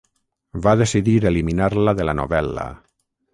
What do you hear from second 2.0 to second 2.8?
de la novel·la.